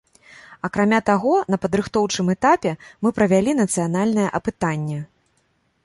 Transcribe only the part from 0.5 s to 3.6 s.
Акрамя таго, на падрыхтоўчым этапе мы правялі